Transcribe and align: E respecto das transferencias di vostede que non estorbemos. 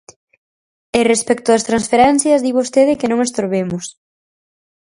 E 0.99 1.01
respecto 1.11 1.47
das 1.49 1.67
transferencias 1.69 2.41
di 2.45 2.51
vostede 2.59 2.97
que 2.99 3.09
non 3.11 3.19
estorbemos. 3.27 3.85